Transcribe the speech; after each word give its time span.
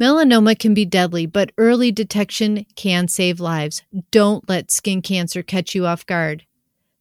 Melanoma 0.00 0.58
can 0.58 0.72
be 0.72 0.86
deadly, 0.86 1.26
but 1.26 1.52
early 1.58 1.92
detection 1.92 2.64
can 2.74 3.06
save 3.06 3.38
lives. 3.38 3.82
Don't 4.10 4.48
let 4.48 4.70
skin 4.70 5.02
cancer 5.02 5.42
catch 5.42 5.74
you 5.74 5.84
off 5.84 6.06
guard. 6.06 6.46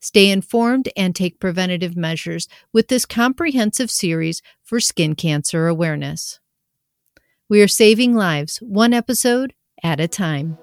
Stay 0.02 0.30
informed 0.30 0.90
and 0.98 1.16
take 1.16 1.40
preventative 1.40 1.96
measures 1.96 2.50
with 2.74 2.90
this 2.90 3.06
comprehensive 3.06 3.90
series 3.90 4.42
for 4.66 4.82
skin 4.82 5.16
cancer 5.16 5.68
awareness. 5.68 6.42
We 7.48 7.62
are 7.62 7.70
saving 7.70 8.16
lives, 8.16 8.58
one 8.58 8.94
episode 8.94 9.54
at 9.82 10.02
a 10.02 10.08
time. 10.10 10.58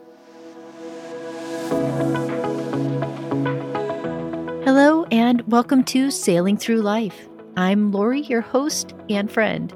Hello, 4.67 5.07
and 5.11 5.41
welcome 5.51 5.83
to 5.85 6.11
Sailing 6.11 6.59
Through 6.59 6.83
Life. 6.83 7.31
I'm 7.57 7.93
Lori, 7.93 8.21
your 8.21 8.43
host 8.43 8.93
and 9.09 9.33
friend. 9.33 9.75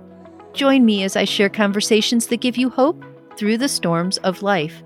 Join 0.53 0.85
me 0.85 1.05
as 1.05 1.17
I 1.17 1.25
share 1.25 1.49
conversations 1.49 2.27
that 2.27 2.41
give 2.41 2.57
you 2.57 2.71
hope 2.71 3.05
through 3.37 3.59
the 3.59 3.69
storms 3.69 4.19
of 4.19 4.43
life. 4.43 4.83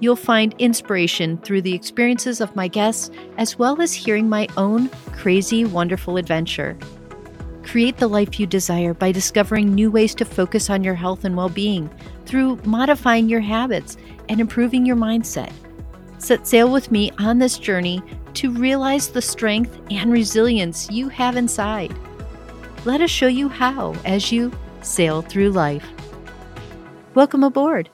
You'll 0.00 0.16
find 0.16 0.54
inspiration 0.58 1.38
through 1.38 1.62
the 1.62 1.74
experiences 1.74 2.40
of 2.40 2.54
my 2.54 2.68
guests, 2.68 3.10
as 3.36 3.58
well 3.58 3.80
as 3.80 3.92
hearing 3.92 4.28
my 4.28 4.48
own 4.56 4.88
crazy, 5.12 5.64
wonderful 5.64 6.16
adventure. 6.16 6.76
Create 7.62 7.96
the 7.96 8.08
life 8.08 8.40
you 8.40 8.46
desire 8.46 8.94
by 8.94 9.12
discovering 9.12 9.74
new 9.74 9.90
ways 9.90 10.14
to 10.16 10.24
focus 10.24 10.70
on 10.70 10.84
your 10.84 10.94
health 10.94 11.24
and 11.24 11.36
well 11.36 11.48
being 11.48 11.90
through 12.26 12.56
modifying 12.64 13.28
your 13.28 13.40
habits 13.40 13.96
and 14.28 14.40
improving 14.40 14.86
your 14.86 14.96
mindset. 14.96 15.52
Set 16.18 16.46
sail 16.46 16.70
with 16.70 16.90
me 16.90 17.10
on 17.18 17.38
this 17.38 17.58
journey 17.58 18.02
to 18.34 18.50
realize 18.50 19.08
the 19.08 19.22
strength 19.22 19.80
and 19.90 20.12
resilience 20.12 20.90
you 20.90 21.08
have 21.08 21.36
inside. 21.36 21.94
Let 22.84 23.00
us 23.00 23.10
show 23.10 23.26
you 23.26 23.48
how 23.48 23.94
as 24.04 24.32
you 24.32 24.52
sail 24.88 25.22
through 25.22 25.50
life. 25.50 25.86
Welcome 27.14 27.44
aboard. 27.44 27.90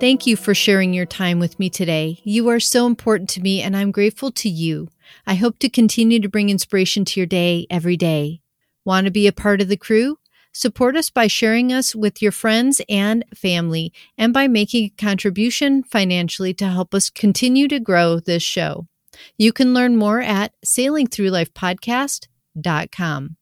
Thank 0.00 0.26
you 0.26 0.36
for 0.36 0.54
sharing 0.54 0.92
your 0.92 1.06
time 1.06 1.38
with 1.38 1.58
me 1.58 1.70
today. 1.70 2.20
You 2.24 2.48
are 2.48 2.60
so 2.60 2.86
important 2.86 3.30
to 3.30 3.40
me, 3.40 3.62
and 3.62 3.76
I'm 3.76 3.90
grateful 3.90 4.30
to 4.32 4.48
you. 4.48 4.88
I 5.26 5.34
hope 5.34 5.58
to 5.60 5.68
continue 5.68 6.20
to 6.20 6.28
bring 6.28 6.50
inspiration 6.50 7.04
to 7.06 7.20
your 7.20 7.26
day 7.26 7.66
every 7.70 7.96
day. 7.96 8.42
Want 8.84 9.06
to 9.06 9.10
be 9.10 9.26
a 9.26 9.32
part 9.32 9.62
of 9.62 9.68
the 9.68 9.78
crew? 9.78 10.18
Support 10.56 10.96
us 10.96 11.10
by 11.10 11.26
sharing 11.26 11.72
us 11.72 11.96
with 11.96 12.22
your 12.22 12.30
friends 12.30 12.80
and 12.88 13.24
family 13.34 13.92
and 14.16 14.32
by 14.32 14.46
making 14.46 14.84
a 14.84 14.90
contribution 14.90 15.82
financially 15.82 16.54
to 16.54 16.68
help 16.68 16.94
us 16.94 17.10
continue 17.10 17.66
to 17.66 17.80
grow 17.80 18.20
this 18.20 18.44
show. 18.44 18.86
You 19.36 19.52
can 19.52 19.74
learn 19.74 19.96
more 19.96 20.20
at 20.20 20.52
sailingthroughlifepodcast.com. 20.64 23.36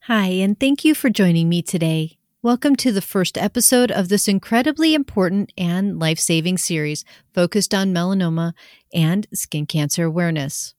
Hi, 0.00 0.26
and 0.26 0.58
thank 0.58 0.84
you 0.84 0.96
for 0.96 1.10
joining 1.10 1.48
me 1.48 1.62
today. 1.62 2.18
Welcome 2.42 2.74
to 2.76 2.90
the 2.90 3.00
first 3.00 3.38
episode 3.38 3.92
of 3.92 4.08
this 4.08 4.26
incredibly 4.26 4.94
important 4.94 5.52
and 5.56 6.00
life 6.00 6.18
saving 6.18 6.58
series 6.58 7.04
focused 7.32 7.72
on 7.72 7.94
melanoma 7.94 8.52
and 8.92 9.28
skin 9.32 9.66
cancer 9.66 10.02
awareness. 10.02 10.74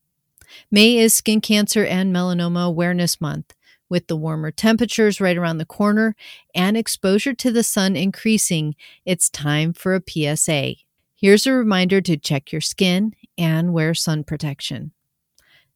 May 0.70 0.98
is 0.98 1.14
Skin 1.14 1.40
Cancer 1.40 1.84
and 1.84 2.14
Melanoma 2.14 2.66
Awareness 2.66 3.20
Month. 3.20 3.54
With 3.90 4.06
the 4.06 4.16
warmer 4.16 4.50
temperatures 4.50 5.20
right 5.20 5.36
around 5.36 5.58
the 5.58 5.64
corner 5.64 6.14
and 6.54 6.76
exposure 6.76 7.32
to 7.34 7.50
the 7.50 7.62
sun 7.62 7.96
increasing, 7.96 8.74
it's 9.06 9.30
time 9.30 9.72
for 9.72 9.94
a 9.94 10.02
PSA. 10.06 10.74
Here's 11.14 11.46
a 11.46 11.52
reminder 11.52 12.00
to 12.02 12.16
check 12.16 12.52
your 12.52 12.60
skin 12.60 13.14
and 13.38 13.72
wear 13.72 13.94
sun 13.94 14.24
protection. 14.24 14.92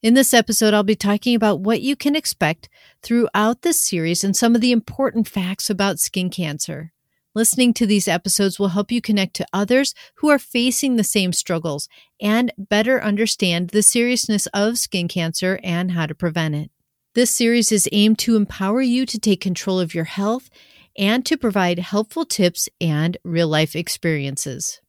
In 0.02 0.14
this 0.14 0.34
episode, 0.34 0.74
I'll 0.74 0.82
be 0.82 0.96
talking 0.96 1.34
about 1.34 1.60
what 1.60 1.80
you 1.80 1.96
can 1.96 2.14
expect 2.14 2.68
throughout 3.02 3.62
this 3.62 3.80
series 3.80 4.24
and 4.24 4.36
some 4.36 4.54
of 4.54 4.60
the 4.60 4.72
important 4.72 5.26
facts 5.26 5.70
about 5.70 5.98
skin 6.00 6.28
cancer. 6.28 6.92
Listening 7.34 7.72
to 7.74 7.86
these 7.86 8.08
episodes 8.08 8.58
will 8.58 8.68
help 8.68 8.92
you 8.92 9.00
connect 9.00 9.34
to 9.34 9.46
others 9.54 9.94
who 10.16 10.28
are 10.28 10.38
facing 10.38 10.96
the 10.96 11.04
same 11.04 11.32
struggles 11.32 11.88
and 12.20 12.52
better 12.58 13.02
understand 13.02 13.70
the 13.70 13.82
seriousness 13.82 14.46
of 14.48 14.78
skin 14.78 15.08
cancer 15.08 15.58
and 15.62 15.92
how 15.92 16.04
to 16.04 16.14
prevent 16.14 16.54
it. 16.54 16.70
This 17.14 17.30
series 17.30 17.70
is 17.70 17.90
aimed 17.92 18.18
to 18.20 18.36
empower 18.36 18.80
you 18.80 19.04
to 19.04 19.18
take 19.18 19.42
control 19.42 19.78
of 19.78 19.94
your 19.94 20.04
health 20.04 20.48
and 20.96 21.26
to 21.26 21.36
provide 21.36 21.78
helpful 21.78 22.24
tips 22.24 22.70
and 22.80 23.18
real 23.22 23.48
life 23.48 23.76
experiences. 23.76 24.80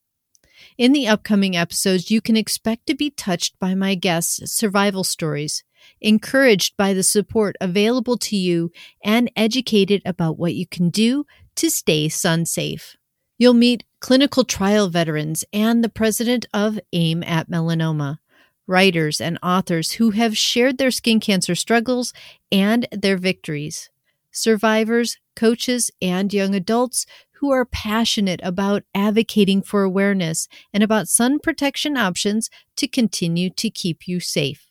In 0.78 0.94
the 0.94 1.06
upcoming 1.06 1.57
episodes, 1.57 2.09
you 2.09 2.22
can 2.22 2.38
expect 2.38 2.88
to 2.88 2.95
be 2.95 3.09
touched 3.09 3.59
by 3.59 3.75
my 3.75 3.95
guests' 3.95 4.53
survival 4.53 5.03
stories, 5.03 5.66
encouraged 6.00 6.78
by 6.78 6.94
the 6.94 7.03
support 7.03 7.57
available 7.59 8.16
to 8.19 8.38
you, 8.38 8.72
and 9.03 9.29
educated 9.35 10.01
about 10.05 10.40
what 10.40 10.55
you 10.55 10.66
can 10.66 10.90
do 10.90 11.25
to 11.57 11.69
stay 11.69 12.07
sun 12.07 12.45
safe. 12.45 12.95
You'll 13.38 13.53
meet 13.53 13.84
clinical 14.00 14.45
trial 14.45 14.88
veterans 14.88 15.44
and 15.51 15.84
the 15.84 15.90
president 15.90 16.45
of 16.53 16.79
AIM 16.94 17.22
at 17.23 17.50
Melanoma 17.50 18.19
writers, 18.68 19.19
and 19.19 19.38
authors 19.44 19.94
who 19.94 20.12
have 20.12 20.38
shared 20.38 20.78
their 20.78 20.91
skin 20.91 21.19
cancer 21.19 21.56
struggles 21.56 22.13
and 22.51 22.88
their 22.91 23.18
victories, 23.18 23.90
survivors, 24.31 25.18
coaches, 25.35 25.91
and 26.01 26.34
young 26.34 26.56
adults 26.56 27.06
who 27.44 27.52
are 27.52 27.66
passionate 27.66 28.40
about 28.44 28.84
advocating 28.96 29.62
for 29.62 29.84
awareness 29.84 30.47
and 30.73 30.81
about 30.81 31.09
sun 31.09 31.40
protection 31.40 31.97
options 31.97 32.50
to 32.78 32.88
continue 32.88 33.50
to 33.50 33.69
keep 33.69 34.07
you 34.07 34.19
safe. 34.19 34.69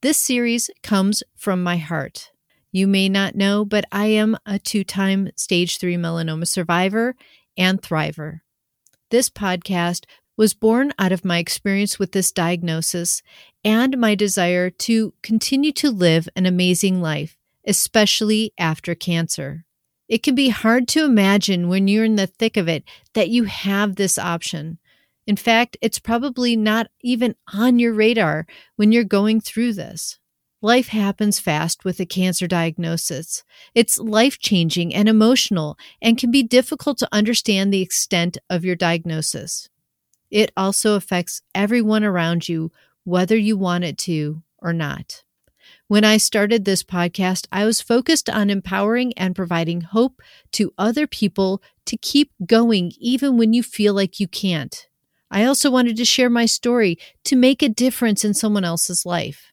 This 0.00 0.18
series 0.18 0.70
comes 0.82 1.22
from 1.36 1.62
my 1.62 1.76
heart. 1.76 2.30
You 2.72 2.86
may 2.86 3.08
not 3.08 3.34
know, 3.34 3.64
but 3.64 3.84
I 3.92 4.06
am 4.06 4.36
a 4.44 4.58
two 4.58 4.82
time 4.82 5.30
stage 5.36 5.78
three 5.78 5.96
melanoma 5.96 6.46
survivor 6.46 7.14
and 7.56 7.80
thriver. 7.80 8.40
This 9.10 9.30
podcast 9.30 10.06
was 10.36 10.54
born 10.54 10.92
out 10.98 11.12
of 11.12 11.24
my 11.24 11.38
experience 11.38 11.98
with 11.98 12.12
this 12.12 12.32
diagnosis 12.32 13.22
and 13.64 13.98
my 13.98 14.14
desire 14.14 14.70
to 14.70 15.14
continue 15.22 15.72
to 15.72 15.90
live 15.90 16.28
an 16.36 16.46
amazing 16.46 17.00
life, 17.00 17.36
especially 17.66 18.52
after 18.58 18.94
cancer. 18.94 19.64
It 20.08 20.22
can 20.22 20.34
be 20.34 20.50
hard 20.50 20.86
to 20.88 21.04
imagine 21.04 21.68
when 21.68 21.88
you're 21.88 22.04
in 22.04 22.16
the 22.16 22.26
thick 22.26 22.56
of 22.56 22.68
it 22.68 22.84
that 23.14 23.30
you 23.30 23.44
have 23.44 23.96
this 23.96 24.18
option. 24.18 24.78
In 25.26 25.36
fact, 25.36 25.76
it's 25.80 25.98
probably 25.98 26.56
not 26.56 26.88
even 27.00 27.34
on 27.52 27.78
your 27.78 27.94
radar 27.94 28.46
when 28.76 28.92
you're 28.92 29.04
going 29.04 29.40
through 29.40 29.72
this. 29.72 30.18
Life 30.60 30.88
happens 30.88 31.40
fast 31.40 31.84
with 31.84 32.00
a 32.00 32.06
cancer 32.06 32.46
diagnosis. 32.46 33.44
It's 33.74 33.98
life 33.98 34.38
changing 34.38 34.94
and 34.94 35.08
emotional 35.08 35.76
and 36.00 36.18
can 36.18 36.30
be 36.30 36.42
difficult 36.42 36.98
to 36.98 37.08
understand 37.12 37.72
the 37.72 37.82
extent 37.82 38.38
of 38.48 38.64
your 38.64 38.76
diagnosis. 38.76 39.68
It 40.34 40.50
also 40.56 40.96
affects 40.96 41.42
everyone 41.54 42.02
around 42.02 42.48
you, 42.48 42.72
whether 43.04 43.36
you 43.36 43.56
want 43.56 43.84
it 43.84 43.96
to 43.98 44.42
or 44.58 44.72
not. 44.72 45.22
When 45.86 46.02
I 46.02 46.16
started 46.16 46.64
this 46.64 46.82
podcast, 46.82 47.46
I 47.52 47.64
was 47.64 47.80
focused 47.80 48.28
on 48.28 48.50
empowering 48.50 49.12
and 49.16 49.36
providing 49.36 49.82
hope 49.82 50.20
to 50.54 50.74
other 50.76 51.06
people 51.06 51.62
to 51.86 51.96
keep 51.96 52.32
going 52.44 52.90
even 52.98 53.38
when 53.38 53.52
you 53.52 53.62
feel 53.62 53.94
like 53.94 54.18
you 54.18 54.26
can't. 54.26 54.88
I 55.30 55.44
also 55.44 55.70
wanted 55.70 55.96
to 55.98 56.04
share 56.04 56.30
my 56.30 56.46
story 56.46 56.98
to 57.26 57.36
make 57.36 57.62
a 57.62 57.68
difference 57.68 58.24
in 58.24 58.34
someone 58.34 58.64
else's 58.64 59.06
life. 59.06 59.52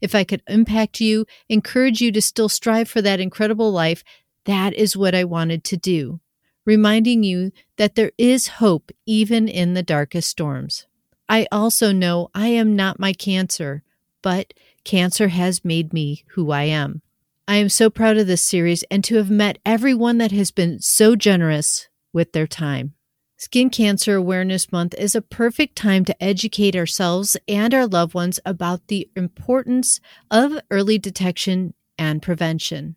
If 0.00 0.14
I 0.14 0.24
could 0.24 0.42
impact 0.48 0.98
you, 0.98 1.26
encourage 1.50 2.00
you 2.00 2.10
to 2.10 2.22
still 2.22 2.48
strive 2.48 2.88
for 2.88 3.02
that 3.02 3.20
incredible 3.20 3.70
life, 3.70 4.02
that 4.46 4.72
is 4.72 4.96
what 4.96 5.14
I 5.14 5.24
wanted 5.24 5.62
to 5.64 5.76
do 5.76 6.21
reminding 6.64 7.22
you 7.22 7.52
that 7.76 7.94
there 7.94 8.12
is 8.18 8.48
hope 8.48 8.92
even 9.06 9.48
in 9.48 9.74
the 9.74 9.82
darkest 9.82 10.28
storms. 10.28 10.86
I 11.28 11.46
also 11.50 11.92
know 11.92 12.30
I 12.34 12.48
am 12.48 12.76
not 12.76 13.00
my 13.00 13.12
cancer, 13.12 13.82
but 14.22 14.54
cancer 14.84 15.28
has 15.28 15.64
made 15.64 15.92
me 15.92 16.24
who 16.34 16.50
I 16.50 16.64
am. 16.64 17.02
I 17.48 17.56
am 17.56 17.68
so 17.68 17.90
proud 17.90 18.16
of 18.18 18.26
this 18.26 18.42
series 18.42 18.84
and 18.90 19.02
to 19.04 19.16
have 19.16 19.30
met 19.30 19.58
everyone 19.66 20.18
that 20.18 20.32
has 20.32 20.50
been 20.50 20.80
so 20.80 21.16
generous 21.16 21.88
with 22.12 22.32
their 22.32 22.46
time. 22.46 22.94
Skin 23.36 23.70
Cancer 23.70 24.14
Awareness 24.14 24.70
Month 24.70 24.94
is 24.94 25.16
a 25.16 25.20
perfect 25.20 25.74
time 25.74 26.04
to 26.04 26.22
educate 26.22 26.76
ourselves 26.76 27.36
and 27.48 27.74
our 27.74 27.88
loved 27.88 28.14
ones 28.14 28.38
about 28.44 28.86
the 28.86 29.10
importance 29.16 29.98
of 30.30 30.60
early 30.70 30.96
detection 30.96 31.74
and 31.98 32.22
prevention. 32.22 32.94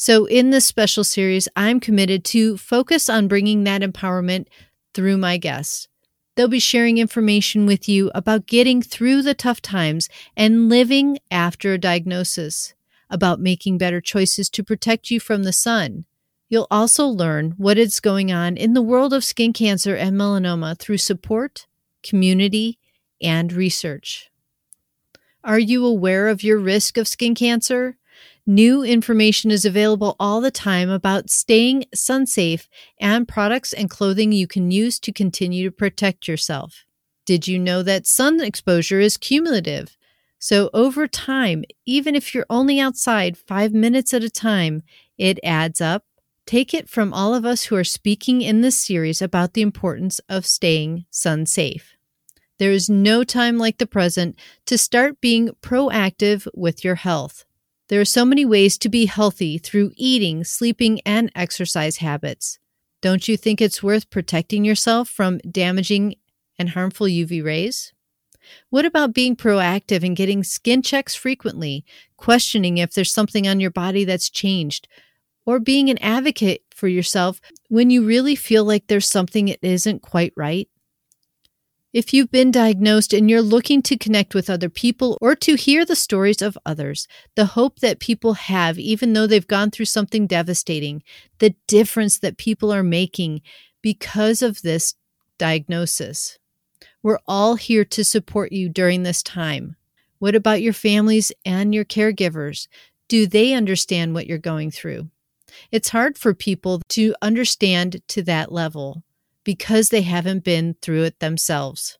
So, 0.00 0.26
in 0.26 0.50
this 0.50 0.64
special 0.64 1.02
series, 1.02 1.48
I'm 1.56 1.80
committed 1.80 2.24
to 2.26 2.56
focus 2.56 3.10
on 3.10 3.26
bringing 3.26 3.64
that 3.64 3.82
empowerment 3.82 4.46
through 4.94 5.18
my 5.18 5.38
guests. 5.38 5.88
They'll 6.36 6.46
be 6.46 6.60
sharing 6.60 6.98
information 6.98 7.66
with 7.66 7.88
you 7.88 8.12
about 8.14 8.46
getting 8.46 8.80
through 8.80 9.22
the 9.22 9.34
tough 9.34 9.60
times 9.60 10.08
and 10.36 10.68
living 10.68 11.18
after 11.32 11.72
a 11.72 11.78
diagnosis, 11.78 12.74
about 13.10 13.40
making 13.40 13.76
better 13.78 14.00
choices 14.00 14.48
to 14.50 14.62
protect 14.62 15.10
you 15.10 15.18
from 15.18 15.42
the 15.42 15.52
sun. 15.52 16.04
You'll 16.48 16.68
also 16.70 17.04
learn 17.04 17.54
what 17.56 17.76
is 17.76 17.98
going 17.98 18.30
on 18.30 18.56
in 18.56 18.74
the 18.74 18.82
world 18.82 19.12
of 19.12 19.24
skin 19.24 19.52
cancer 19.52 19.96
and 19.96 20.16
melanoma 20.16 20.78
through 20.78 20.98
support, 20.98 21.66
community, 22.04 22.78
and 23.20 23.52
research. 23.52 24.30
Are 25.42 25.58
you 25.58 25.84
aware 25.84 26.28
of 26.28 26.44
your 26.44 26.58
risk 26.58 26.96
of 26.96 27.08
skin 27.08 27.34
cancer? 27.34 27.96
New 28.50 28.82
information 28.82 29.50
is 29.50 29.66
available 29.66 30.16
all 30.18 30.40
the 30.40 30.50
time 30.50 30.88
about 30.88 31.28
staying 31.28 31.84
sun 31.94 32.24
safe 32.24 32.66
and 32.98 33.28
products 33.28 33.74
and 33.74 33.90
clothing 33.90 34.32
you 34.32 34.46
can 34.46 34.70
use 34.70 34.98
to 34.98 35.12
continue 35.12 35.68
to 35.68 35.70
protect 35.70 36.26
yourself. 36.26 36.86
Did 37.26 37.46
you 37.46 37.58
know 37.58 37.82
that 37.82 38.06
sun 38.06 38.40
exposure 38.40 39.00
is 39.00 39.18
cumulative? 39.18 39.98
So, 40.38 40.70
over 40.72 41.06
time, 41.06 41.62
even 41.84 42.16
if 42.16 42.34
you're 42.34 42.46
only 42.48 42.80
outside 42.80 43.36
five 43.36 43.74
minutes 43.74 44.14
at 44.14 44.24
a 44.24 44.30
time, 44.30 44.82
it 45.18 45.38
adds 45.44 45.82
up. 45.82 46.06
Take 46.46 46.72
it 46.72 46.88
from 46.88 47.12
all 47.12 47.34
of 47.34 47.44
us 47.44 47.64
who 47.64 47.76
are 47.76 47.84
speaking 47.84 48.40
in 48.40 48.62
this 48.62 48.82
series 48.82 49.20
about 49.20 49.52
the 49.52 49.60
importance 49.60 50.22
of 50.26 50.46
staying 50.46 51.04
sun 51.10 51.44
safe. 51.44 51.98
There 52.58 52.72
is 52.72 52.88
no 52.88 53.24
time 53.24 53.58
like 53.58 53.76
the 53.76 53.86
present 53.86 54.38
to 54.64 54.78
start 54.78 55.20
being 55.20 55.50
proactive 55.60 56.48
with 56.54 56.82
your 56.82 56.94
health. 56.94 57.44
There 57.88 58.00
are 58.00 58.06
so 58.06 58.24
many 58.24 58.44
ways 58.44 58.76
to 58.78 58.88
be 58.88 59.06
healthy 59.06 59.56
through 59.58 59.92
eating, 59.96 60.44
sleeping, 60.44 61.00
and 61.06 61.32
exercise 61.34 61.98
habits. 61.98 62.58
Don't 63.00 63.28
you 63.28 63.36
think 63.36 63.60
it's 63.60 63.82
worth 63.82 64.10
protecting 64.10 64.64
yourself 64.64 65.08
from 65.08 65.38
damaging 65.38 66.16
and 66.58 66.70
harmful 66.70 67.06
UV 67.06 67.42
rays? 67.42 67.92
What 68.70 68.84
about 68.84 69.14
being 69.14 69.36
proactive 69.36 70.04
and 70.04 70.16
getting 70.16 70.42
skin 70.42 70.82
checks 70.82 71.14
frequently, 71.14 71.84
questioning 72.16 72.78
if 72.78 72.92
there's 72.92 73.12
something 73.12 73.46
on 73.46 73.60
your 73.60 73.70
body 73.70 74.04
that's 74.04 74.30
changed, 74.30 74.88
or 75.46 75.58
being 75.58 75.88
an 75.88 75.98
advocate 75.98 76.62
for 76.74 76.88
yourself 76.88 77.40
when 77.68 77.90
you 77.90 78.04
really 78.04 78.34
feel 78.34 78.64
like 78.64 78.86
there's 78.86 79.08
something 79.08 79.46
that 79.46 79.58
isn't 79.62 80.02
quite 80.02 80.32
right? 80.36 80.68
If 81.90 82.12
you've 82.12 82.30
been 82.30 82.50
diagnosed 82.50 83.14
and 83.14 83.30
you're 83.30 83.40
looking 83.40 83.80
to 83.82 83.96
connect 83.96 84.34
with 84.34 84.50
other 84.50 84.68
people 84.68 85.16
or 85.22 85.34
to 85.36 85.54
hear 85.54 85.86
the 85.86 85.96
stories 85.96 86.42
of 86.42 86.58
others, 86.66 87.08
the 87.34 87.46
hope 87.46 87.80
that 87.80 87.98
people 87.98 88.34
have, 88.34 88.78
even 88.78 89.14
though 89.14 89.26
they've 89.26 89.46
gone 89.46 89.70
through 89.70 89.86
something 89.86 90.26
devastating, 90.26 91.02
the 91.38 91.54
difference 91.66 92.18
that 92.18 92.36
people 92.36 92.70
are 92.70 92.82
making 92.82 93.40
because 93.80 94.42
of 94.42 94.60
this 94.60 94.96
diagnosis. 95.38 96.38
We're 97.02 97.20
all 97.26 97.54
here 97.54 97.86
to 97.86 98.04
support 98.04 98.52
you 98.52 98.68
during 98.68 99.02
this 99.02 99.22
time. 99.22 99.76
What 100.18 100.34
about 100.34 100.60
your 100.60 100.74
families 100.74 101.32
and 101.46 101.74
your 101.74 101.86
caregivers? 101.86 102.68
Do 103.08 103.26
they 103.26 103.54
understand 103.54 104.12
what 104.12 104.26
you're 104.26 104.36
going 104.36 104.70
through? 104.70 105.08
It's 105.72 105.88
hard 105.88 106.18
for 106.18 106.34
people 106.34 106.82
to 106.90 107.14
understand 107.22 108.02
to 108.08 108.22
that 108.24 108.52
level 108.52 109.04
because 109.48 109.88
they 109.88 110.02
haven't 110.02 110.44
been 110.44 110.76
through 110.82 111.04
it 111.04 111.20
themselves. 111.20 111.96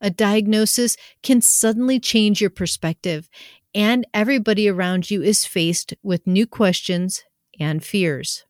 A 0.00 0.08
diagnosis 0.08 0.96
can 1.20 1.42
suddenly 1.42 1.98
change 1.98 2.40
your 2.40 2.48
perspective, 2.48 3.28
and 3.74 4.06
everybody 4.14 4.68
around 4.68 5.10
you 5.10 5.20
is 5.20 5.44
faced 5.44 5.94
with 6.04 6.28
new 6.28 6.46
questions 6.46 7.24
and 7.58 7.82
fears. 7.82 8.44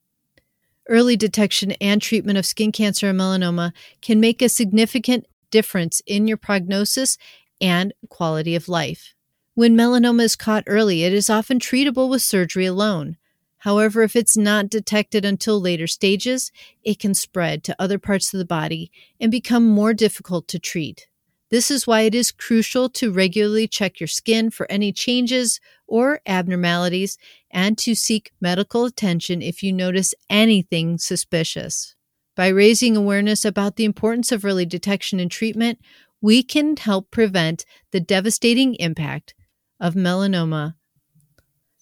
Early 0.87 1.17
detection 1.17 1.72
and 1.81 2.02
treatment 2.02 2.37
of 2.37 2.44
skin 2.44 2.72
cancer 2.72 3.08
and 3.08 3.19
melanoma 3.19 3.72
can 4.02 4.20
make 4.20 4.43
a 4.43 4.50
significant 4.50 5.25
difference 5.50 6.02
in 6.06 6.28
your 6.28 6.37
prognosis 6.37 7.17
and 7.58 7.94
quality 8.11 8.55
of 8.55 8.69
life. 8.69 9.14
When 9.55 9.75
melanoma 9.75 10.25
is 10.25 10.37
caught 10.37 10.64
early, 10.67 11.05
it 11.05 11.14
is 11.14 11.31
often 11.31 11.58
treatable 11.58 12.11
with 12.11 12.20
surgery 12.20 12.67
alone. 12.67 13.17
However, 13.60 14.02
if 14.02 14.16
it's 14.16 14.36
not 14.36 14.70
detected 14.70 15.24
until 15.24 15.60
later 15.60 15.86
stages, 15.86 16.50
it 16.82 16.98
can 16.98 17.14
spread 17.14 17.62
to 17.64 17.76
other 17.78 17.98
parts 17.98 18.32
of 18.32 18.38
the 18.38 18.44
body 18.46 18.90
and 19.20 19.30
become 19.30 19.68
more 19.68 19.92
difficult 19.92 20.48
to 20.48 20.58
treat. 20.58 21.08
This 21.50 21.70
is 21.70 21.86
why 21.86 22.02
it 22.02 22.14
is 22.14 22.30
crucial 22.30 22.88
to 22.90 23.12
regularly 23.12 23.68
check 23.68 24.00
your 24.00 24.06
skin 24.06 24.50
for 24.50 24.70
any 24.70 24.92
changes 24.92 25.60
or 25.86 26.20
abnormalities 26.24 27.18
and 27.50 27.76
to 27.78 27.94
seek 27.94 28.32
medical 28.40 28.84
attention 28.84 29.42
if 29.42 29.62
you 29.62 29.72
notice 29.72 30.14
anything 30.30 30.96
suspicious. 30.96 31.96
By 32.36 32.48
raising 32.48 32.96
awareness 32.96 33.44
about 33.44 33.76
the 33.76 33.84
importance 33.84 34.32
of 34.32 34.44
early 34.44 34.64
detection 34.64 35.20
and 35.20 35.30
treatment, 35.30 35.80
we 36.22 36.42
can 36.42 36.76
help 36.76 37.10
prevent 37.10 37.66
the 37.90 38.00
devastating 38.00 38.74
impact 38.76 39.34
of 39.78 39.94
melanoma 39.94 40.76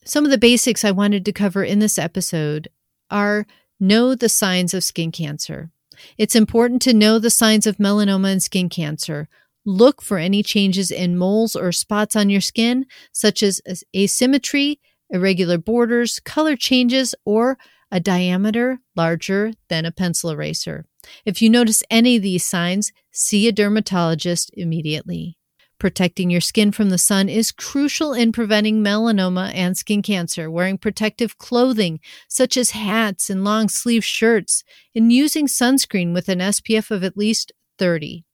some 0.09 0.25
of 0.25 0.31
the 0.31 0.39
basics 0.39 0.85
I 0.85 0.91
wanted 0.91 1.25
to 1.27 1.33
cover 1.33 1.63
in 1.63 1.81
this 1.81 1.99
episode 1.99 2.69
are 3.11 3.47
know 3.79 4.15
the 4.15 4.29
signs 4.29 4.73
of 4.73 4.83
skin 4.83 5.13
cancer. 5.13 5.71
It's 6.17 6.35
important 6.35 6.81
to 6.83 6.95
know 6.95 7.19
the 7.19 7.31
signs 7.31 7.67
of 7.67 7.77
melanoma 7.77 8.33
and 8.33 8.43
skin 8.43 8.69
cancer. 8.69 9.29
Look 9.67 10.01
for 10.01 10.17
any 10.17 10.43
changes 10.43 10.91
in 10.91 11.19
moles 11.19 11.55
or 11.55 11.73
spots 11.73 12.17
on 12.17 12.31
your 12.31 12.41
skin, 12.41 12.87
such 13.13 13.43
as 13.43 13.61
asymmetry, 13.95 14.81
irregular 15.11 15.59
borders, 15.59 16.21
color 16.21 16.57
changes, 16.57 17.15
or 17.25 17.59
a 17.91 18.01
diameter 18.01 18.79
larger 18.97 19.53
than 19.69 19.85
a 19.85 19.93
pencil 19.93 20.31
eraser. 20.31 20.87
If 21.25 21.43
you 21.43 21.51
notice 21.51 21.83
any 21.91 22.17
of 22.17 22.23
these 22.23 22.47
signs, 22.47 22.93
see 23.11 23.47
a 23.47 23.53
dermatologist 23.53 24.51
immediately. 24.55 25.38
Protecting 25.79 26.29
your 26.29 26.41
skin 26.41 26.73
from 26.73 26.91
the 26.91 26.99
sun 26.99 27.29
is 27.29 27.53
crucial 27.53 28.13
in 28.13 28.33
preventing 28.33 28.83
melanoma 28.83 29.53
and 29.55 29.77
skin 29.77 30.03
cancer. 30.03 30.51
Wearing 30.51 30.77
protective 30.77 31.39
clothing, 31.39 32.01
such 32.27 32.57
as 32.57 32.73
hats 32.73 33.31
and 33.31 33.45
long 33.45 33.69
sleeve 33.69 34.05
shirts, 34.05 34.65
and 34.93 35.13
using 35.13 35.47
sunscreen 35.47 36.13
with 36.13 36.29
an 36.29 36.41
SPF 36.41 36.91
of 36.91 37.05
at 37.05 37.17
least 37.17 37.53
30. 37.79 38.25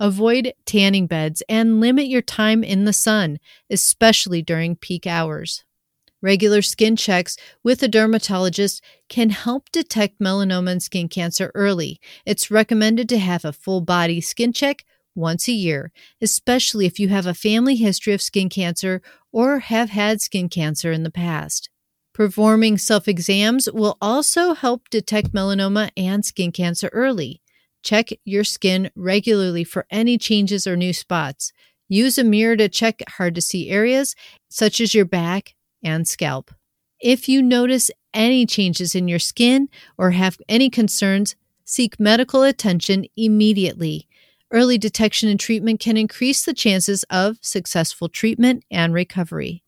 Avoid 0.00 0.54
tanning 0.64 1.06
beds 1.06 1.42
and 1.46 1.78
limit 1.78 2.06
your 2.06 2.22
time 2.22 2.64
in 2.64 2.86
the 2.86 2.92
sun, 2.92 3.38
especially 3.68 4.40
during 4.40 4.74
peak 4.74 5.06
hours. 5.06 5.64
Regular 6.22 6.62
skin 6.62 6.96
checks 6.96 7.36
with 7.62 7.82
a 7.82 7.88
dermatologist 7.88 8.82
can 9.10 9.28
help 9.28 9.70
detect 9.70 10.20
melanoma 10.20 10.70
and 10.70 10.82
skin 10.82 11.06
cancer 11.06 11.52
early. 11.54 12.00
It's 12.24 12.50
recommended 12.50 13.10
to 13.10 13.18
have 13.18 13.44
a 13.44 13.52
full 13.52 13.82
body 13.82 14.22
skin 14.22 14.54
check 14.54 14.86
once 15.14 15.48
a 15.48 15.52
year, 15.52 15.92
especially 16.20 16.86
if 16.86 16.98
you 16.98 17.08
have 17.08 17.26
a 17.26 17.34
family 17.34 17.76
history 17.76 18.12
of 18.12 18.22
skin 18.22 18.48
cancer 18.48 19.02
or 19.32 19.60
have 19.60 19.90
had 19.90 20.20
skin 20.20 20.48
cancer 20.48 20.92
in 20.92 21.02
the 21.02 21.10
past. 21.10 21.70
Performing 22.12 22.78
self 22.78 23.08
exams 23.08 23.68
will 23.72 23.96
also 24.00 24.54
help 24.54 24.88
detect 24.88 25.32
melanoma 25.32 25.90
and 25.96 26.24
skin 26.24 26.52
cancer 26.52 26.88
early. 26.92 27.42
Check 27.82 28.10
your 28.24 28.44
skin 28.44 28.90
regularly 28.94 29.64
for 29.64 29.86
any 29.90 30.16
changes 30.16 30.66
or 30.66 30.76
new 30.76 30.92
spots. 30.92 31.52
Use 31.88 32.16
a 32.16 32.24
mirror 32.24 32.56
to 32.56 32.68
check 32.68 33.02
hard 33.08 33.34
to 33.34 33.40
see 33.40 33.68
areas, 33.68 34.14
such 34.48 34.80
as 34.80 34.94
your 34.94 35.04
back 35.04 35.54
and 35.82 36.08
scalp. 36.08 36.50
If 37.00 37.28
you 37.28 37.42
notice 37.42 37.90
any 38.14 38.46
changes 38.46 38.94
in 38.94 39.08
your 39.08 39.18
skin 39.18 39.68
or 39.98 40.12
have 40.12 40.38
any 40.48 40.70
concerns, 40.70 41.36
seek 41.64 41.98
medical 42.00 42.42
attention 42.42 43.04
immediately. 43.16 44.08
Early 44.54 44.78
detection 44.78 45.28
and 45.28 45.40
treatment 45.40 45.80
can 45.80 45.96
increase 45.96 46.44
the 46.44 46.54
chances 46.54 47.02
of 47.10 47.38
successful 47.40 48.08
treatment 48.08 48.64
and 48.70 48.94
recovery. 48.94 49.64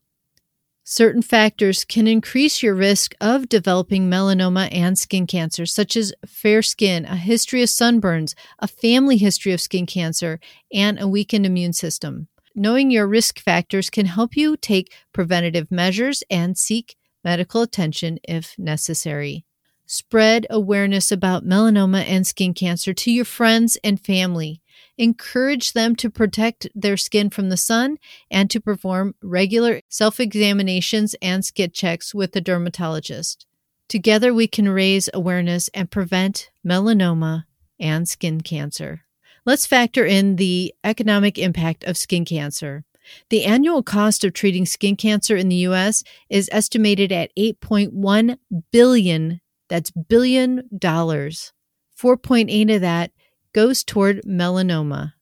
Certain 0.85 1.23
factors 1.23 1.85
can 1.85 2.07
increase 2.07 2.63
your 2.63 2.77
risk 2.77 3.13
of 3.21 3.49
developing 3.49 4.09
melanoma 4.09 4.69
and 4.71 4.97
skin 4.97 5.27
cancer, 5.27 5.67
such 5.67 5.97
as 5.97 6.15
fair 6.25 6.63
skin, 6.63 7.05
a 7.05 7.17
history 7.17 7.63
of 7.63 7.69
sunburns, 7.69 8.37
a 8.61 8.69
family 8.69 9.17
history 9.17 9.53
of 9.53 9.61
skin 9.61 9.87
cancer, 9.87 10.39
and 10.73 11.01
a 11.01 11.09
weakened 11.09 11.45
immune 11.45 11.73
system. 11.73 12.29
Knowing 12.55 12.93
your 12.93 13.09
risk 13.09 13.41
factors 13.41 13.91
can 13.91 14.07
help 14.07 14.37
you 14.37 14.57
take 14.57 14.95
preventative 15.13 15.69
measures 15.69 16.23
and 16.31 16.57
seek 16.57 16.95
medical 17.25 17.61
attention 17.61 18.21
if 18.23 18.57
necessary. 18.57 19.45
Spread 19.89 20.47
awareness 20.49 21.11
about 21.11 21.45
melanoma 21.45 22.05
and 22.05 22.25
skin 22.25 22.55
cancer 22.55 22.95
to 22.95 23.11
your 23.11 23.25
friends 23.25 23.77
and 23.83 24.01
family. 24.01 24.61
Encourage 24.99 25.73
them 25.73 25.95
to 25.97 26.09
protect 26.09 26.69
their 26.75 26.97
skin 26.97 27.29
from 27.29 27.51
the 27.51 27.57
sun 27.57 27.99
and 28.31 28.51
to 28.51 28.61
perform 28.61 29.15
regular 29.23 29.81
self 29.89 30.19
examinations 30.19 31.15
and 31.21 31.45
skin 31.45 31.71
checks 31.71 32.15
with 32.15 32.35
a 32.35 32.41
dermatologist. 32.41 33.47
Together, 33.89 34.33
we 34.33 34.47
can 34.49 34.69
raise 34.69 35.09
awareness 35.13 35.69
and 35.75 35.91
prevent 35.91 36.51
melanoma 36.67 37.45
and 37.79 38.09
skin 38.09 38.41
cancer. 38.41 39.03
Let's 39.45 39.67
factor 39.67 40.05
in 40.05 40.37
the 40.37 40.75
economic 40.83 41.39
impact 41.39 41.85
of 41.85 41.97
skin 41.97 42.25
cancer. 42.25 42.85
The 43.31 43.45
annual 43.45 43.83
cost 43.83 44.25
of 44.25 44.33
treating 44.33 44.67
skin 44.67 44.97
cancer 44.97 45.37
in 45.37 45.49
the 45.49 45.67
US 45.69 46.03
is 46.29 46.49
estimated 46.51 47.13
at 47.13 47.31
8.1 47.39 48.39
billion, 48.73 49.41
that's 49.69 49.91
billion 49.91 50.69
dollars. 50.77 51.53
4.8 52.01 52.75
of 52.75 52.81
that 52.83 53.13
goes 53.57 53.83
toward 53.83 54.21
melanoma. 54.27 55.15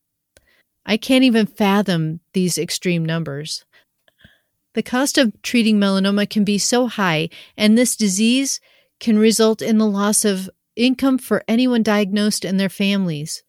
I 0.85 0.97
can't 0.97 1.23
even 1.23 1.47
fathom 1.47 2.19
these 2.33 2.59
extreme 2.59 3.05
numbers. 3.05 3.65
The 4.75 4.83
cost 4.83 5.17
of 5.19 5.41
treating 5.41 5.79
melanoma 5.79 6.29
can 6.29 6.43
be 6.43 6.59
so 6.59 6.89
high, 6.89 7.29
and 7.57 7.79
this 7.79 7.95
disease 7.95 8.59
can 8.99 9.21
result 9.21 9.63
in 9.63 9.79
the 9.79 9.87
loss 9.87 10.25
of 10.25 10.51
income 10.75 11.17
for 11.17 11.45
anyone 11.47 11.85
diagnosed 11.85 12.45
and 12.45 12.59
their 12.59 12.69
families. 12.69 13.45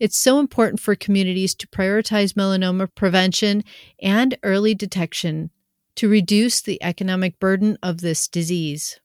It's 0.00 0.18
so 0.18 0.40
important 0.40 0.80
for 0.80 0.94
communities 0.94 1.54
to 1.56 1.68
prioritize 1.68 2.32
melanoma 2.32 2.88
prevention 2.94 3.62
and 4.00 4.38
early 4.42 4.74
detection 4.74 5.50
to 5.96 6.08
reduce 6.08 6.62
the 6.62 6.82
economic 6.82 7.38
burden 7.38 7.76
of 7.82 8.00
this 8.00 8.28
disease. 8.28 8.98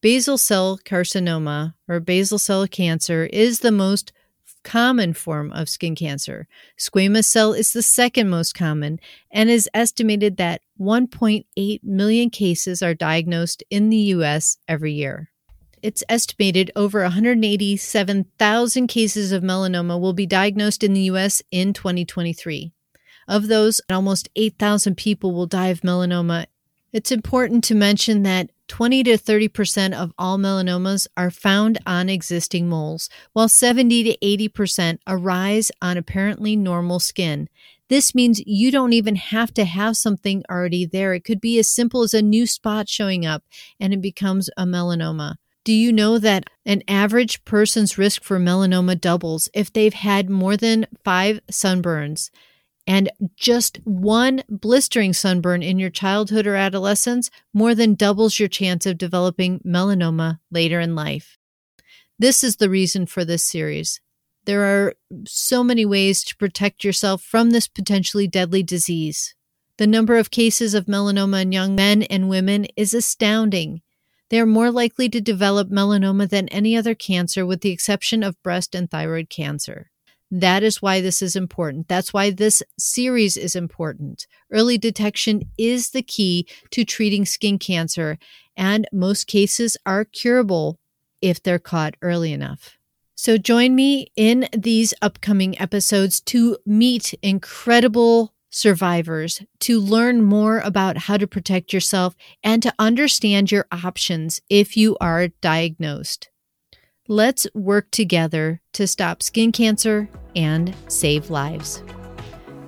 Basal 0.00 0.38
cell 0.38 0.78
carcinoma, 0.84 1.74
or 1.88 1.98
basal 1.98 2.38
cell 2.38 2.68
cancer, 2.68 3.24
is 3.26 3.58
the 3.58 3.72
most 3.72 4.12
common 4.64 5.12
form 5.12 5.52
of 5.52 5.68
skin 5.68 5.94
cancer. 5.94 6.46
Squamous 6.78 7.24
cell 7.24 7.52
is 7.52 7.72
the 7.72 7.82
second 7.82 8.28
most 8.28 8.54
common 8.54 9.00
and 9.30 9.50
is 9.50 9.68
estimated 9.74 10.36
that 10.36 10.62
1.8 10.80 11.80
million 11.82 12.30
cases 12.30 12.82
are 12.82 12.94
diagnosed 12.94 13.62
in 13.70 13.90
the 13.90 13.96
U.S. 13.96 14.58
every 14.68 14.92
year. 14.92 15.30
It's 15.82 16.04
estimated 16.08 16.70
over 16.76 17.02
187,000 17.02 18.86
cases 18.86 19.32
of 19.32 19.42
melanoma 19.42 20.00
will 20.00 20.12
be 20.12 20.26
diagnosed 20.26 20.84
in 20.84 20.92
the 20.92 21.00
U.S. 21.02 21.42
in 21.50 21.72
2023. 21.72 22.72
Of 23.26 23.48
those, 23.48 23.80
almost 23.90 24.28
8,000 24.36 24.96
people 24.96 25.32
will 25.32 25.46
die 25.46 25.68
of 25.68 25.80
melanoma. 25.80 26.46
It's 26.92 27.10
important 27.10 27.64
to 27.64 27.74
mention 27.74 28.22
that 28.22 28.50
20 28.72 29.02
to 29.04 29.18
30% 29.18 29.92
of 29.92 30.14
all 30.16 30.38
melanomas 30.38 31.06
are 31.14 31.30
found 31.30 31.78
on 31.84 32.08
existing 32.08 32.70
moles, 32.70 33.10
while 33.34 33.46
70 33.46 34.02
to 34.04 34.16
80% 34.48 34.96
arise 35.06 35.70
on 35.82 35.98
apparently 35.98 36.56
normal 36.56 36.98
skin. 36.98 37.50
This 37.90 38.14
means 38.14 38.40
you 38.46 38.70
don't 38.70 38.94
even 38.94 39.16
have 39.16 39.52
to 39.54 39.66
have 39.66 39.98
something 39.98 40.42
already 40.50 40.86
there. 40.86 41.12
It 41.12 41.22
could 41.22 41.38
be 41.38 41.58
as 41.58 41.68
simple 41.68 42.02
as 42.02 42.14
a 42.14 42.22
new 42.22 42.46
spot 42.46 42.88
showing 42.88 43.26
up 43.26 43.44
and 43.78 43.92
it 43.92 44.00
becomes 44.00 44.48
a 44.56 44.64
melanoma. 44.64 45.34
Do 45.64 45.74
you 45.74 45.92
know 45.92 46.16
that 46.16 46.44
an 46.64 46.82
average 46.88 47.44
person's 47.44 47.98
risk 47.98 48.24
for 48.24 48.38
melanoma 48.38 48.98
doubles 48.98 49.50
if 49.52 49.70
they've 49.70 49.92
had 49.92 50.30
more 50.30 50.56
than 50.56 50.86
five 51.04 51.40
sunburns? 51.50 52.30
And 52.92 53.10
just 53.36 53.78
one 53.84 54.42
blistering 54.50 55.14
sunburn 55.14 55.62
in 55.62 55.78
your 55.78 55.88
childhood 55.88 56.46
or 56.46 56.56
adolescence 56.56 57.30
more 57.54 57.74
than 57.74 57.94
doubles 57.94 58.38
your 58.38 58.50
chance 58.50 58.84
of 58.84 58.98
developing 58.98 59.60
melanoma 59.60 60.40
later 60.50 60.78
in 60.78 60.94
life. 60.94 61.38
This 62.18 62.44
is 62.44 62.56
the 62.56 62.68
reason 62.68 63.06
for 63.06 63.24
this 63.24 63.46
series. 63.46 64.02
There 64.44 64.64
are 64.64 64.94
so 65.26 65.64
many 65.64 65.86
ways 65.86 66.22
to 66.24 66.36
protect 66.36 66.84
yourself 66.84 67.22
from 67.22 67.48
this 67.48 67.66
potentially 67.66 68.26
deadly 68.26 68.62
disease. 68.62 69.34
The 69.78 69.86
number 69.86 70.18
of 70.18 70.30
cases 70.30 70.74
of 70.74 70.84
melanoma 70.84 71.40
in 71.40 71.52
young 71.52 71.74
men 71.74 72.02
and 72.02 72.28
women 72.28 72.66
is 72.76 72.92
astounding. 72.92 73.80
They 74.28 74.38
are 74.38 74.44
more 74.44 74.70
likely 74.70 75.08
to 75.08 75.20
develop 75.22 75.70
melanoma 75.70 76.28
than 76.28 76.46
any 76.48 76.76
other 76.76 76.94
cancer, 76.94 77.46
with 77.46 77.62
the 77.62 77.70
exception 77.70 78.22
of 78.22 78.42
breast 78.42 78.74
and 78.74 78.90
thyroid 78.90 79.30
cancer. 79.30 79.90
That 80.34 80.62
is 80.62 80.80
why 80.80 81.02
this 81.02 81.20
is 81.20 81.36
important. 81.36 81.88
That's 81.88 82.14
why 82.14 82.30
this 82.30 82.62
series 82.78 83.36
is 83.36 83.54
important. 83.54 84.26
Early 84.50 84.78
detection 84.78 85.42
is 85.58 85.90
the 85.90 86.02
key 86.02 86.48
to 86.70 86.86
treating 86.86 87.26
skin 87.26 87.58
cancer, 87.58 88.18
and 88.56 88.88
most 88.92 89.26
cases 89.26 89.76
are 89.84 90.06
curable 90.06 90.78
if 91.20 91.42
they're 91.42 91.58
caught 91.58 91.96
early 92.00 92.32
enough. 92.32 92.78
So 93.14 93.36
join 93.36 93.74
me 93.74 94.10
in 94.16 94.48
these 94.56 94.94
upcoming 95.02 95.60
episodes 95.60 96.18
to 96.22 96.56
meet 96.64 97.12
incredible 97.22 98.32
survivors, 98.48 99.42
to 99.60 99.80
learn 99.80 100.22
more 100.22 100.60
about 100.60 100.96
how 100.96 101.18
to 101.18 101.26
protect 101.26 101.74
yourself, 101.74 102.16
and 102.42 102.62
to 102.62 102.74
understand 102.78 103.52
your 103.52 103.66
options 103.70 104.40
if 104.48 104.78
you 104.78 104.96
are 104.98 105.28
diagnosed. 105.28 106.30
Let's 107.12 107.46
work 107.52 107.90
together 107.90 108.62
to 108.72 108.86
stop 108.86 109.22
skin 109.22 109.52
cancer 109.52 110.08
and 110.34 110.74
save 110.88 111.28
lives. 111.28 111.82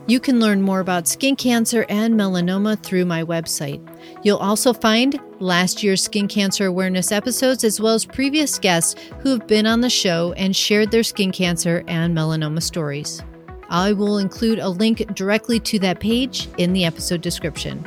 You 0.06 0.20
can 0.20 0.38
learn 0.38 0.60
more 0.60 0.80
about 0.80 1.08
skin 1.08 1.34
cancer 1.34 1.86
and 1.88 2.12
melanoma 2.12 2.78
through 2.82 3.06
my 3.06 3.24
website. 3.24 3.80
You'll 4.22 4.36
also 4.36 4.74
find 4.74 5.18
last 5.40 5.82
year's 5.82 6.04
skin 6.04 6.28
cancer 6.28 6.66
awareness 6.66 7.10
episodes 7.10 7.64
as 7.64 7.80
well 7.80 7.94
as 7.94 8.04
previous 8.04 8.58
guests 8.58 9.00
who 9.20 9.30
have 9.30 9.46
been 9.46 9.66
on 9.66 9.80
the 9.80 9.88
show 9.88 10.34
and 10.34 10.54
shared 10.54 10.90
their 10.90 11.04
skin 11.04 11.32
cancer 11.32 11.82
and 11.88 12.14
melanoma 12.14 12.62
stories. 12.62 13.22
I 13.70 13.94
will 13.94 14.18
include 14.18 14.58
a 14.58 14.68
link 14.68 15.14
directly 15.14 15.58
to 15.60 15.78
that 15.78 16.00
page 16.00 16.50
in 16.58 16.74
the 16.74 16.84
episode 16.84 17.22
description. 17.22 17.82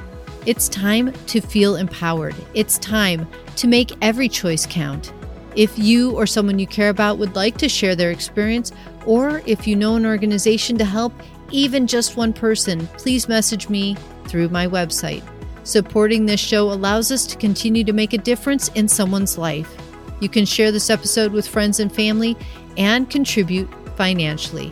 It's 0.48 0.70
time 0.70 1.14
to 1.28 1.40
feel 1.40 1.76
empowered. 1.76 2.36
It's 2.56 2.80
time 2.80 3.28
to 3.58 3.68
make 3.68 3.92
every 4.02 4.28
choice 4.28 4.66
count. 4.66 5.14
If 5.56 5.77
you 5.77 6.12
or 6.12 6.27
someone 6.27 6.60
you 6.60 6.68
care 6.68 6.89
about 6.89 7.18
would 7.18 7.36
like 7.36 7.58
to 7.58 7.70
share 7.70 7.96
their 7.96 8.12
experience, 8.12 8.72
or 9.06 9.42
if 9.46 9.66
you 9.66 9.75
know 9.75 9.96
an 9.96 10.06
organization 10.06 10.77
to 10.77 10.86
help 10.86 11.13
even 11.51 11.88
just 11.88 12.18
one 12.18 12.34
person, 12.34 12.88
please 12.98 13.27
message 13.27 13.70
me 13.70 13.96
through 14.25 14.50
my 14.50 14.68
website. 14.68 15.24
Supporting 15.63 16.25
this 16.25 16.39
show 16.39 16.72
allows 16.72 17.12
us 17.12 17.25
to 17.27 17.38
continue 17.38 17.84
to 17.84 17.94
make 17.94 18.13
a 18.13 18.18
difference 18.18 18.70
in 18.70 18.88
someone's 18.88 19.38
life. 19.38 19.75
You 20.20 20.30
can 20.30 20.46
share 20.46 20.72
this 20.72 20.89
episode 20.89 21.32
with 21.32 21.48
friends 21.48 21.80
and 21.80 21.92
family 21.92 22.36
and 22.77 23.08
contribute 23.10 23.70
financially. 23.96 24.72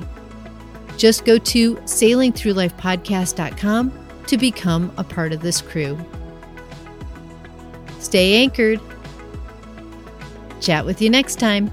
Just 0.98 1.25
go 1.25 1.38
to 1.38 1.75
sailingthroughlifepodcast.com 1.75 4.05
to 4.27 4.38
become 4.38 4.94
a 4.98 5.03
part 5.03 5.34
of 5.34 5.41
this 5.41 5.62
crew. 5.62 5.98
Stay 8.00 8.36
anchored. 8.36 8.79
Chat 10.65 10.84
with 10.84 11.00
you 11.00 11.12
next 11.12 11.36
time. 11.36 11.72